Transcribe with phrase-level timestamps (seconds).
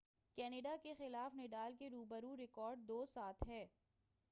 [0.37, 3.65] Canada کا خلاف Nadal کے رو برو ریکارڈ 7-2 ہے